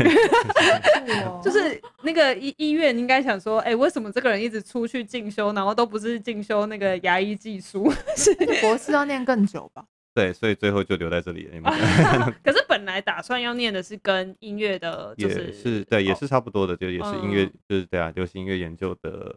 [1.42, 7.90] 就是那个医医院应该想说，哎，为什么这个人一直出去进修，然后都不是进修那个牙医技术？
[8.18, 9.86] 是 博士要念更久吧？
[10.14, 11.62] 对，所以最后就留在这里了。
[12.44, 19.36] 可是本来打算要念的是跟音乐的，就是也是对，也是差不多的，就也是音乐，就是对啊，流行音乐研究的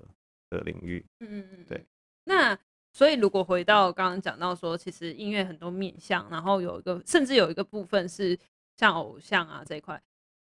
[0.51, 1.05] 的领域。
[1.21, 1.85] 嗯嗯嗯，对，
[2.25, 2.59] 那。
[2.97, 8.39] 所以，如果回到刚刚讲到说，其实音乐很多面向，然后有一个甚至有一个部分是
[8.77, 10.01] 像偶像啊这一块，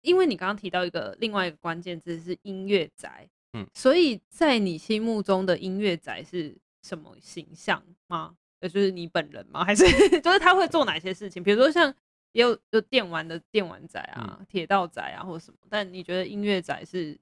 [0.04, 8.36] 因为你刚刚提到一个另外一个关键字是音乐宅，嗯，所以在你心目中的音乐宅是什么形象吗？
[8.66, 9.64] 也就是你本人吗？
[9.66, 9.86] 还是
[10.22, 11.44] 就是他会做哪些事情？
[11.44, 11.94] 比如说像
[12.34, 17.18] 也有就电玩的电玩仔啊、铁道仔啊或者什么，但你觉得音乐仔是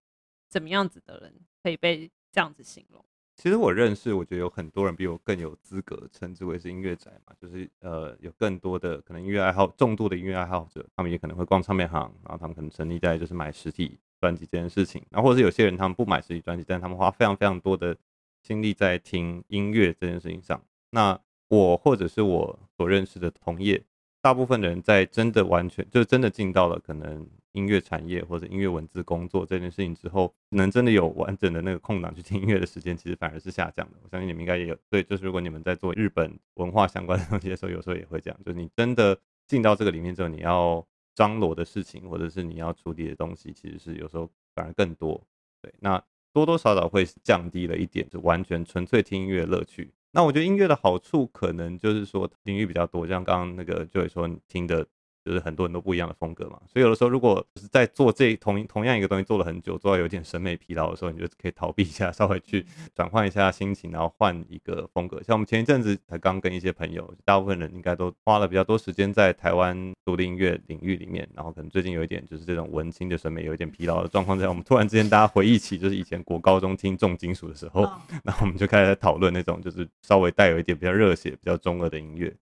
[0.49, 3.03] 怎么样子的人可以被这样子形容？
[3.35, 17.97] 其实我认识，我觉得有很多人比我更有资格称之为是音乐宅嘛，就是呃有更多的可能音乐爱好重度的音乐爱好者，他们也可能会逛唱片行，然后他们可能沉溺在就是买实体专辑这件事情，然后或者是有些人他们不买实体专辑，但他们花非常非常多的
[18.43, 20.63] 精力在听音乐这件事情上。
[20.91, 21.19] 那
[21.53, 23.81] 我或者是我所认识的同业，
[24.21, 27.27] 大部分的人在真的完全就真的进到了可能。
[27.53, 33.97] 音乐产业或者音乐文字工作这件事情之后，能真的有完整的那个空档去听音乐的时间，其实反而是下降的。
[34.01, 45.21] 我相信你们应该也有，对，就是如果你们在做日本文化相关的东西的时候，有时候也会这样，就是你真的进到这个里面之后，你要张罗的事情或者是你要处理的东西，其实是有时候反而更多。
[45.61, 49.93] 对，那多多少少会降低了一点，就完全纯粹听音乐的乐趣。
[50.13, 54.85] 那我觉得音乐的好处可能就是说领域比较多，像刚刚那个就会说你听的。
[55.23, 65.21] 就是很多人都不一样的风格嘛，所以有的时候如果是在做这同同样一个东西做了很久，做到有点审美疲劳的时候，你就可以逃避一下，稍微去转换一下心情，然后换一个风格。
[65.23, 77.83] 像我们前一阵子才刚跟一些朋友，大部分人应该都花了比较多时间在台湾独立音乐领域里面，然后可能最近有一点就是这种文青的审美有一点疲劳的状况，在我们突然之间大家回忆起就是以前国高中听重金属的时候，
[78.23, 82.35] 然后我们就开始讨论那种就是稍微带有一点比较热血、比较中二的音乐，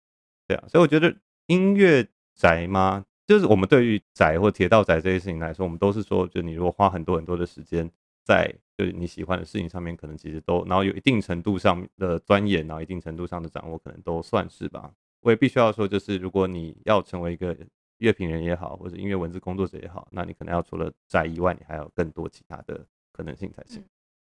[0.46, 1.14] 对啊，所以我觉得
[1.46, 2.06] 音乐
[2.38, 3.04] 宅吗？
[3.26, 7.90] 就是我们对于宅或铁道宅这些事情来说，我们都是说，就你如果花很多很多的时间
[8.24, 14.90] 在就是你喜欢的事情上面，可能其实都，然后有一定程度上的钻研，然后一定程度上的掌握，可能都算是吧。
[15.20, 17.54] 我也必须要说，就是如果你要成为一个
[17.98, 23.84] 乐评人也好，或者音乐文字工作者也好，那你可能要除了宅以外，你还有更多其他的可能性才行。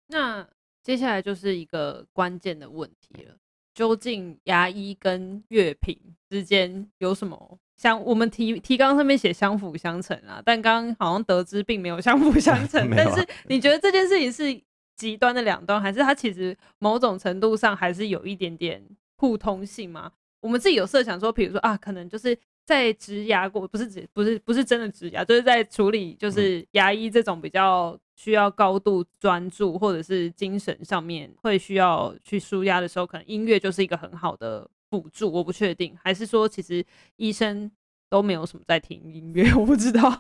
[0.08, 0.48] 那
[0.84, 3.36] 接下来就是一个关键的问题了，
[3.74, 5.98] 究竟牙医跟乐评
[6.30, 7.58] 之间有什么？
[7.82, 12.80] 像我们提提纲上面写相辅相成啊，但刚刚好像得知并没有相辅相成。
[12.92, 14.62] 啊、但是你觉得这件事情是
[14.96, 18.80] 极端的两端，还是它其实某种程度上还是有一点点
[19.18, 20.12] 互通性吗？
[20.42, 34.70] 我们自己有设想说，比如说啊，可能就是在植牙过，不是植，不是不是真的植牙，就是在处理就是牙医这种比较需要高度专注或者是精神上面会需要去舒压的时候，可能音乐就是一个很好的。
[34.92, 37.72] 辅助我不确定，还是说其实医生
[38.10, 39.52] 都没有什么在听音乐？
[39.56, 40.20] 我不知道。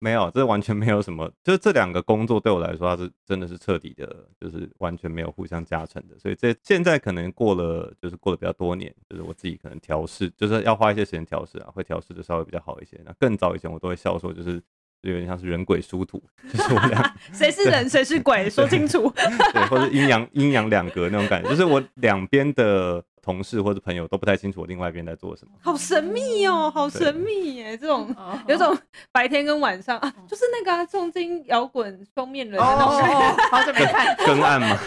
[0.00, 1.32] 没有，这完全没有什么。
[1.42, 6.18] 就是这两个工作对我来说，它是真的是彻底的，就是完全没有互相加成的。
[6.18, 13.00] 所以这现在可能过了，就是过了比较多年，就是我自己可能调试，就是要花一些时间调试啊，会调试的稍微比较好一些。
[13.04, 14.60] 那更早以前我都会笑说，就是。
[15.00, 16.20] 就有点像是人鬼殊途，
[16.52, 19.08] 就是我俩 谁是人谁是鬼，说清楚。
[19.52, 25.52] 对，或者阴阳阴阳两隔那种感觉，就是我两边的同事或者朋友都不太清楚我另外一边在做什么。
[25.60, 27.76] 好神秘哦，好神秘耶！
[27.76, 28.08] 这种
[28.46, 28.74] 有种
[29.12, 34.16] 白天跟晚上啊，就是那个重金摇滚双面人的那种，好久没看。
[34.24, 34.78] 更暗嘛？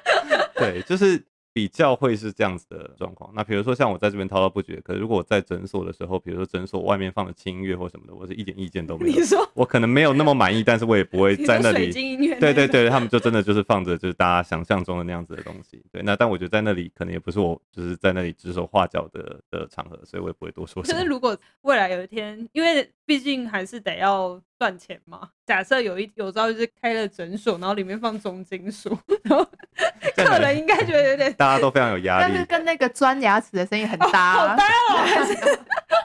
[0.56, 1.24] 对，就是。
[1.56, 3.32] 比较会是这样子的状况。
[3.34, 9.16] 那比如说像我在这边滔滔不绝，可是如果我在诊所的时候，比如说诊所外面放的轻音乐或什么的，我是一点意见都没有。
[9.16, 11.90] 你说我可能没有那么满意，但是我也不会在那里。
[12.38, 15.82] 对对对，他们就真的就是放着就是大家想象中的那样子的东西。
[15.90, 20.98] 对，那但我觉得在那里可能也不是我就是在那里指手画脚的的场合，所以我也不会多说什么。
[20.98, 24.38] 可是如果未来有一天，因为毕竟还是得要。
[24.58, 25.28] 赚钱嘛？
[25.46, 29.46] 假设有一有朝就是开了诊所，然后里面放重金属，然后
[30.16, 32.22] 客人应该觉得有点，大家都非常有压力。
[32.22, 35.34] 但是跟那个钻牙齿的声音很搭，哦，好搭哦，还是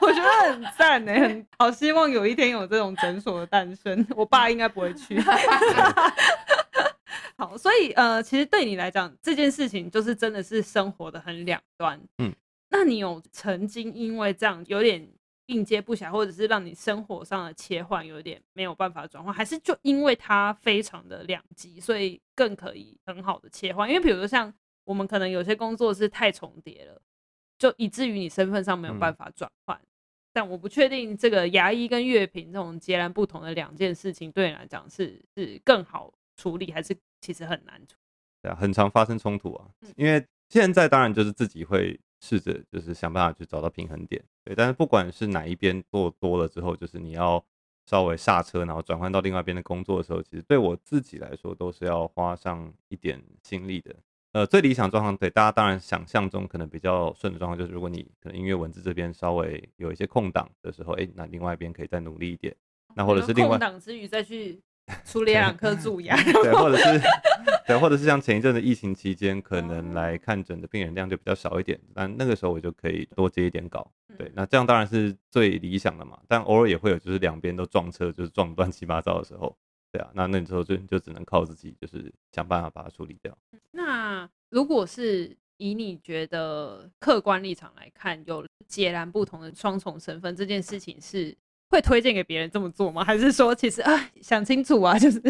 [0.02, 4.06] 我觉得很赞呢，很好希望有一天有这种诊所的诞生。
[4.10, 5.20] 我爸应该不会去。
[7.38, 11.98] 好，所以呃，其实对你来讲，这件事情就是真的是生活的很两端。
[12.18, 12.32] 嗯，
[12.70, 15.08] 那你有曾经因为这样有点？
[15.46, 23.88] 应接不暇，或者是让你生活上的切换有点没有办法转换，还是就因为它非常的两极，所以更可以很好的切换。
[23.88, 24.52] 因为比如说像
[24.84, 27.00] 我们可能有些工作是太重叠了，
[27.58, 29.76] 就以至于你身份上没有办法转换。
[29.76, 29.86] 嗯、
[30.32, 38.42] 但我不确定这个牙医跟乐评这种截然不同的两件事情，对你来讲是是更好处理，还是其实很难处理？
[38.42, 39.68] 对啊，很常发生冲突啊。
[39.96, 41.98] 因为现在当然就是自己会。
[42.24, 44.54] 试着就是想办法去找到平衡点，对。
[44.54, 47.44] 但是不管是哪一边做多了之后，就是你要
[47.86, 53.94] 稍微刹车，然后转换到另外一边的工作的时候，其实对我自己来说都是要花上一点心力的。
[54.32, 62.56] 呃，最理想状况，对大家当然想象中可能比较顺的状况，就是如果你可能音乐文字这边稍微有一些空档的时候，哎，那另外一边可以再努力一点。
[62.94, 64.62] 那或者是另外空档之余再去
[65.04, 67.00] 处理两颗蛀牙，对，或者是。
[67.64, 73.88] 对，或者是像前一阵的疫情期间，可能来看诊的病人量就比较少一点，那那个时候我就可以多接一点稿。
[74.18, 76.18] 对，那这样当然是最理想的嘛。
[76.26, 79.56] 但偶尔也会有，就是两边都撞车，就是撞乱七八糟的时候。
[79.92, 83.36] 对啊，那那时候就就只能靠自己，就是想办法把它处理掉。
[83.70, 91.34] 那如果是以你觉得客观立场来看，有截然不同的双重身份这件事情是
[91.72, 93.02] 会推荐给别人这么做吗？
[93.02, 95.20] 还是说其实啊想清楚啊， 就是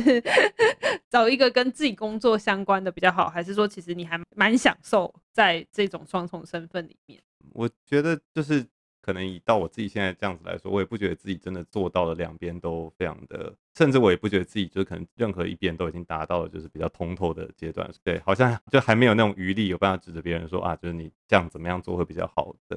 [1.09, 3.31] 找一个跟自己工作相关的比较好？
[3.31, 7.23] 还是说其实你还蛮享受在这种双重身份里面？
[7.53, 8.67] 我觉得就是。
[9.05, 22.77] 可能以到我自己现在这样子来说，我也不觉得自己真的做到了两边都非常的，甚至我也不觉得自己就是可能任何一边都已经达到了就是比较通透的阶段，对，好像就还没有那种余力有办法指着别人说啊，就是你这样怎么样做会比较好的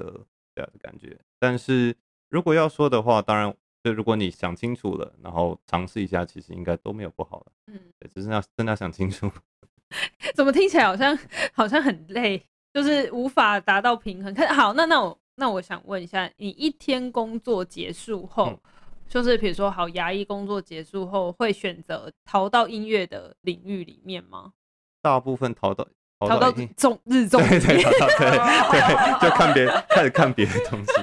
[0.55, 1.15] 这样的感觉。
[1.37, 1.95] 但是
[2.29, 3.53] 如果要说的话，当然
[3.83, 7.79] 就如果你想清楚了，然后尝试一下，其实应该都没有不好的，嗯，
[8.13, 9.31] 只是要真的要想清楚。
[10.33, 11.17] 怎么听起来好像
[11.53, 14.33] 好像很累，就是无法达到平衡。
[14.33, 15.17] 看好，那那我。
[15.37, 18.57] 那我想问一下，你一天工作结束后，嗯、
[19.09, 24.53] 就是比如说好牙医工作结束后，会选择逃到音乐的领域里面吗？
[25.01, 25.85] 大部分逃到
[26.21, 27.83] 逃到中日中对对对
[28.21, 30.93] 对，就看别开始看别的东西。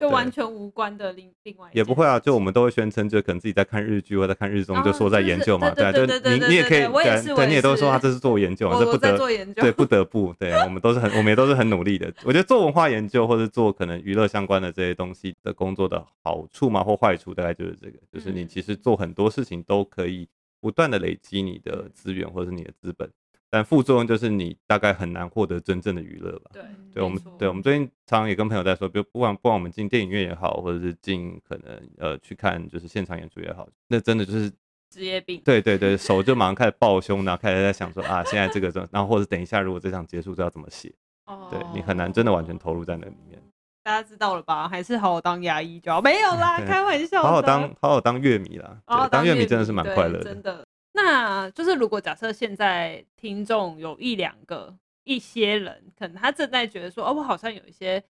[0.00, 9.18] 就完全无关的另另外也不会啊，就我们都会宣称，就可能自己在看日剧或者在看日综，就说在研究嘛，对啊，就你你也可以，对，你也都说他这是做研究，这不得
[9.54, 12.10] 对不得不，对，我们都是很，我们也都是很努力的。
[12.24, 20.26] 我觉得做文化研究或者做可能娱乐相关的这些东西的工作的好处嘛或坏处，大概就是这个，就是你其实做很多事情都可以
[20.62, 23.06] 不断的累积你的资源或者是你的资本。
[23.50, 26.50] 但副作用就是你大概很难获得真正的娱乐吧？
[26.52, 26.62] 对，
[26.94, 34.48] 对，我们对，我们最近常常也跟朋友在说，比如不管不管我们进电影院也好，或者是进可能呃去看就是现场演出也好，那真的就是
[34.88, 35.42] 职业病。
[35.44, 40.92] 对对对，手就马上开始抱胸，然后开始在想说啊，现在这个，然后或者等一下如果这场结束，这要怎么写？
[41.26, 43.40] 哦，对你很难真的完全投入在那里面。
[43.82, 44.68] 大家知道了吧？
[44.68, 47.22] 还是好好当牙医就好，没有啦， 开玩笑。
[47.22, 50.64] 好好当好好当乐迷啦，哦，当乐迷真的是蛮快乐的，真的。
[51.02, 58.02] 那就是，如果假设现在听众有一两个、一些人，可能他正在觉得说，哦，我好像有一些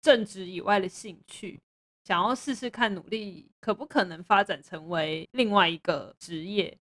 [0.00, 1.60] 正职以外的兴趣，
[2.04, 6.74] 想要试试看，努力可不可能发展成为另外一个职业？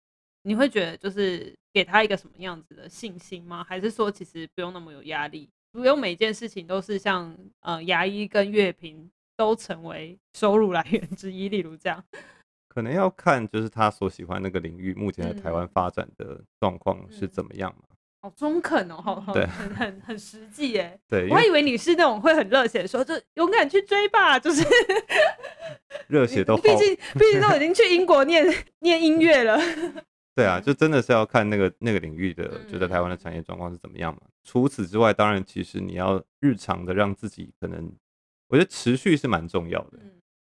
[0.44, 3.66] 你会觉得就是给他一个什么样子的信心吗？
[3.68, 12.04] 还是说其实不用那么有压力，不用每件事情都是像呃牙医跟乐评都成为收入来源之一，例如这样？
[12.76, 17.96] 可能要看，就是他所喜欢那个领域，目前在台湾发展的状况是怎么样嘛？
[18.22, 21.00] 好中肯哦，好，对，很很很实际耶。
[21.08, 24.62] 对，我还以为你是那种会很热血，说就勇敢去追吧，就是
[26.10, 26.58] 热血都。
[26.58, 28.46] 毕竟毕竟都已经去英国念
[28.80, 29.58] 念音乐了。
[30.36, 34.20] 对啊，就真的是要看那个那个领域的，就在台湾的产业状况是怎么样嘛。
[34.44, 37.90] 除此之外，当然其实你要日常的让自己可能，
[38.50, 40.00] 我觉得持续是蛮重要的。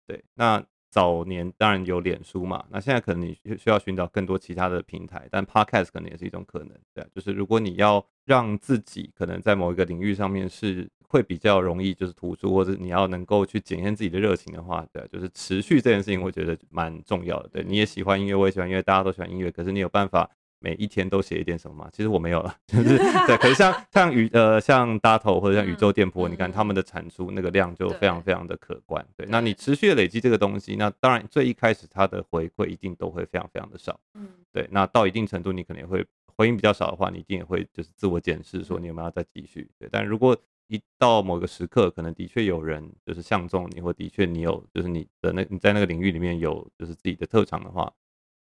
[0.07, 0.65] 对，那。
[0.93, 17.49] 早年当然有脸书嘛，那现在可能你需要寻找更多其他的平台，但 Podcast 可能也是一种可能，对，就是如果你要让自己可能在某一个领域上面是会比较容易就是突出，或者你要能够去检验自己的热情的话，对，就是持续这件事情，我觉得蛮重要的。
[17.49, 20.29] 对，你也喜欢音乐，我也喜欢音乐，大家都喜欢音乐，可是你有办法。
[20.63, 21.89] 每一天都写一点什么吗？
[21.91, 22.97] 其实我没有了， 就是
[23.27, 23.35] 对。
[23.37, 29.05] 可是像像宇呃像 Dato 或者像宇宙电波，嗯、你看他们的产出那个量就非常非常的可观。
[29.17, 33.99] 对，对，那你持续的累积这个东西，那当然最一开始它的回馈一定都会非常非常的少。
[34.13, 34.65] 嗯，对。
[34.71, 36.05] 那到一定程度，你可能也会
[36.37, 39.69] 回应比较少的话，你一定也会就是自我检视，说你有没有要再继续。
[39.77, 40.37] 对，但如果
[40.69, 47.91] 一到某个时刻，可能的确有人就是相中你，或的确你有就是你的那你在那个领域里面有就是自己的特长的话。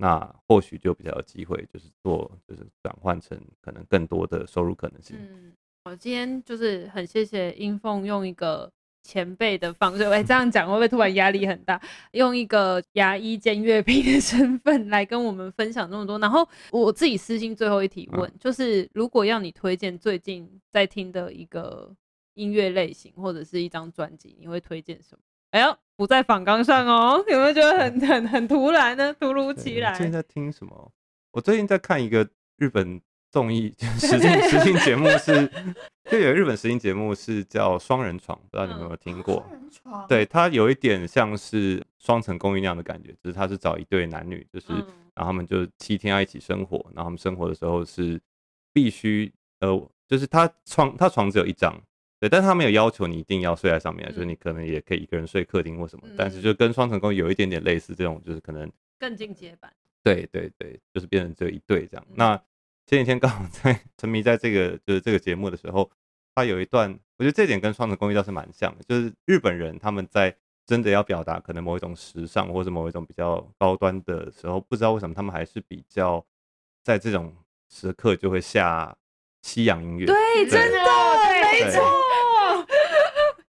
[0.02, 5.16] 那或许就比较有机会，就是做，就是转换成可能更多的收入可能性。
[5.20, 5.54] 嗯，
[5.86, 8.68] 我今天就是很谢谢英凤用一个
[9.04, 11.80] 前辈的方式， 哎，这样讲会不会突然压力很大？
[12.14, 16.18] 用一个牙医兼乐评的身份来跟我们分享这么多。
[16.18, 21.95] 然后我自己私心最后一提问，嗯、就是如果要你推荐最近在听的一个
[22.34, 25.22] 音乐类型或者是一张专辑，你会推荐什么？
[25.52, 29.16] 哎呦，不在访纲上哦，有没有觉得很很很突然呢？
[29.20, 29.93] 突如其来。
[29.93, 30.91] 最近在听什么？
[31.30, 32.28] 我最近在看一个
[32.58, 32.99] 日本
[33.30, 35.52] 综艺实境实境节目是，是
[36.10, 39.36] 就有日本实境节目是叫《双人床》，不知道你们有没有听过？
[39.36, 40.08] 双人床。
[40.08, 44.78] 对，它有一点像是双层公寓那样的感觉，只是它是找一对男女，就是、嗯、
[45.14, 48.20] 然后他们就七天要一起生活，然后他们生活的时候是
[48.74, 51.80] 必须呃，就是他床他床只有一张。
[52.22, 59.74] 对，但是他没有要求你一定要睡在上面，嗯、就是你可能也可以一个人睡客厅或什么，嗯、但是就跟双层公寓有一点点类似，这种就是可能更进阶版。
[60.04, 62.06] 对对对，就是变成只有一对这样。
[62.10, 62.38] 嗯、那
[62.86, 65.90] 前几天刚好在沉迷在这个就是这个节目的时候，
[66.36, 70.36] 他有一段，我觉得这点跟双层公寓倒是蛮像的，就是日本人他们在
[70.68, 76.24] 真的要表达可能某一种时尚或者某一种比较高端的时候，不知道为什么他们还是比较
[76.84, 77.36] 在这种
[77.68, 78.96] 时刻就会下
[79.42, 80.06] 西洋音乐。
[80.06, 80.16] 对，
[80.48, 80.80] 真的，
[81.42, 81.82] 没错，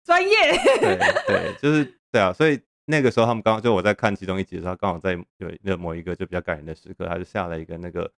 [0.04, 0.30] 专业。
[0.80, 8.12] 对对，就是对啊，所以那个时候他们刚刚就我在看其中一集的时候，刚好在有那某一个就比较感人的时刻，他就下了一个那个。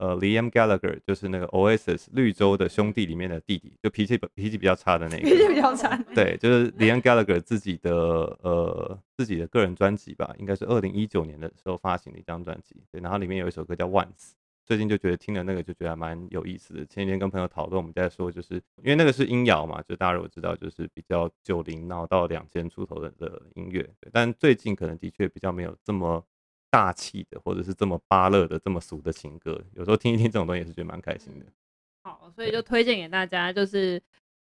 [0.00, 5.22] 呃，Liam Gallagher 就是那个 Oasis 绿洲的兄弟里面的弟弟，就脾气脾气比较差的那个。
[5.24, 5.96] 脾气比较差。
[6.14, 12.76] 对，就是 Liam Gallagher 自己的呃自己的个人专辑吧，应该是二零一九年的时候发行的一张专辑。
[12.92, 14.34] 对，然后里面有一首歌叫 Once，
[14.68, 16.86] 最近就觉得听了那个就觉得还蛮有意思的。
[16.86, 26.24] 前几天跟朋友讨论，我们在说就是因为那个是音摇嘛，就大家如果知道就是比较九零然后到两千出头的的音乐，但最近可能的确比较没有这么。
[26.70, 31.46] 大气的，或者是这么巴乐的、这么俗的情歌，有时候听一听这种东西也是觉得蛮开心的。
[32.02, 33.98] 好，所以就推荐给大家，就是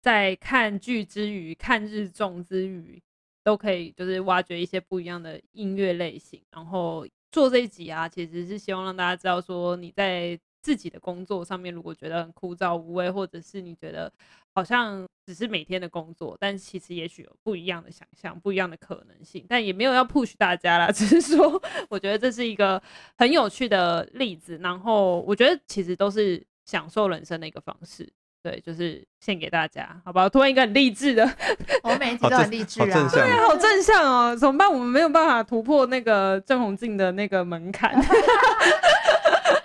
[0.01, 2.99] 在看剧之余、看日综之余，
[3.43, 6.41] 都可以就是挖掘一些不一样的音乐类型。
[6.49, 10.39] 然后做这一集啊，其实是希望让大家知道说你在。
[10.61, 14.11] 自己的工作上面，如果觉得很枯燥无味，或者是你觉得
[14.53, 21.59] 好像只是每天的工作，但其实也许有不一样的想象、不一样的可能性，但也没有要 push 大家啦， 只是说
[21.89, 22.79] 我觉得这是一个
[23.17, 24.57] 很有趣的例子。
[24.61, 28.11] 然后我觉得其实都是享受人生的一个方式，
[28.41, 30.29] 对，就是献给大家，好不好？
[30.29, 31.23] 突然一个很励志的，
[31.83, 34.71] 我每一集都很励志啊，对啊，好正向哦，怎么办？
[34.71, 37.93] 我们没有办法突破那个郑红静的那个门槛。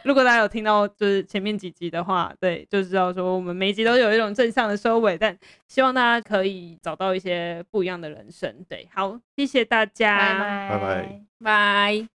[0.04, 5.34] 如果大家有听到就是前面几集的话，对，就知道说我们每一集都有一种正向的收尾，但
[5.66, 8.54] 希望大家可以找到一些不一样的人生。
[8.68, 12.13] 对，好，谢谢大家，拜拜，拜。